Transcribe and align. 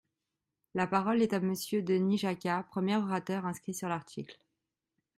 La 0.73 0.87
parole 0.87 1.21
est 1.21 1.31
à 1.31 1.39
Monsieur 1.39 1.83
Denis 1.83 2.17
Jacquat, 2.17 2.63
premier 2.71 2.95
orateur 2.95 3.45
inscrit 3.45 3.75
sur 3.75 3.87
l’article. 3.87 4.39